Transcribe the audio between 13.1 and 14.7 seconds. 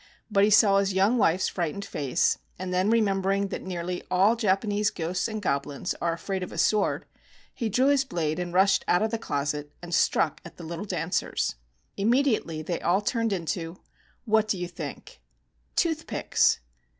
into— what do you